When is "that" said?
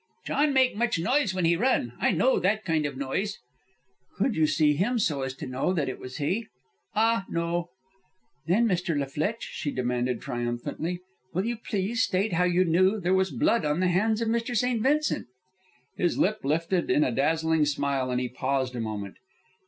2.39-2.65, 5.73-5.87